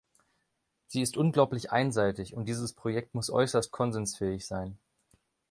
[0.87, 4.79] Sie ist unglaublich einseitig, und dieses Projekt muss äußerst konsensfähig sein.